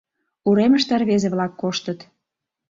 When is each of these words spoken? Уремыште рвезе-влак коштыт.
Уремыште 0.47 0.93
рвезе-влак 1.01 1.53
коштыт. 1.61 1.99